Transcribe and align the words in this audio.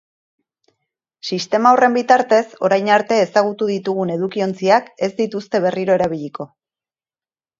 Sistema 1.35 1.73
horren 1.75 1.97
bitartez, 1.97 2.39
orain 2.69 2.89
arte 2.95 3.19
ezagutu 3.25 3.67
ditugun 3.71 4.13
edukiontziak 4.15 4.89
ez 5.09 5.13
dituzte 5.21 5.61
berriro 5.67 5.99
erabiliko. 6.01 6.49